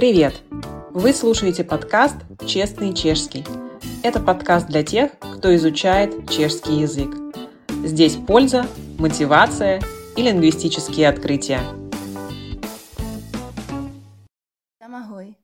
[0.00, 0.42] Привет!
[0.92, 3.44] Вы слушаете подкаст «Честный чешский».
[4.02, 7.14] Это подкаст для тех, кто изучает чешский язык.
[7.84, 8.66] Здесь польза,
[8.98, 9.82] мотивация
[10.16, 11.60] и лингвистические открытия.
[14.80, 15.34] Ahoj.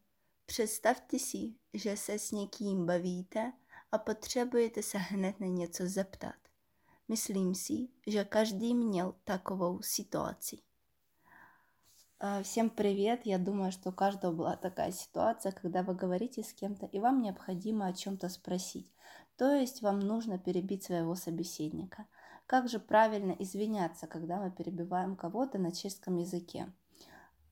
[0.47, 3.53] Představte si, že se s někým bavíte
[3.93, 6.35] a potřebujete se hned na něco zeptat.
[7.09, 10.66] Myslím si, že každý měl takovou situaci.
[12.19, 13.27] А, Всем привет!
[13.27, 17.21] Я думаю, что у каждого была такая ситуация, когда вы говорите с кем-то, и вам
[17.21, 18.91] необходимо о чем-то спросить.
[19.37, 22.07] То есть вам нужно перебить своего собеседника.
[22.47, 26.73] Как же правильно извиняться, когда мы перебиваем кого-то на чешском языке?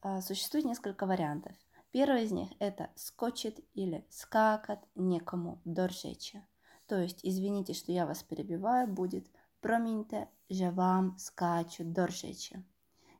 [0.00, 1.52] А, Существует несколько вариантов.
[1.90, 6.42] Первый из них это скочит или скакать некому доржече.
[6.86, 9.26] То есть, извините, что я вас перебиваю, будет
[9.60, 12.64] проминьте, же вам скачу доржече.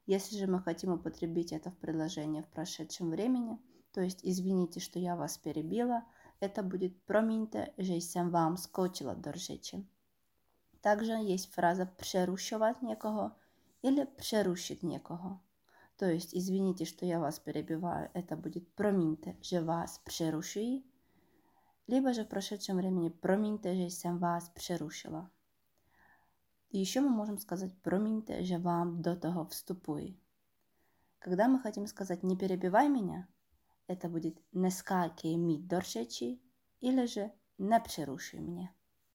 [0.07, 3.59] Если же мы хотим употребить это в предложении в прошедшем времени,
[3.93, 6.05] то есть извините, что я вас перебила,
[6.41, 9.87] это будет проминьте, že jsem skočila do řeči.
[10.83, 13.35] Также есть фраза «прерушивать некого»
[13.83, 15.41] или «прерушить некого».
[15.97, 20.83] То есть, извините, что я вас перебиваю, это будет «проминьте, že vás přerušuji»,
[21.89, 25.31] либо же в прошедшем времени «проминьте, že jsem vás přerušila».
[26.75, 30.19] И еще мы можем сказать «проминьте, же вам до того вступуй».
[31.21, 33.29] Когда мы хотим сказать «не перебивай меня»,
[33.87, 36.43] это будет «не скакай ми до речи»
[36.81, 38.73] или же «не прерушуй меня».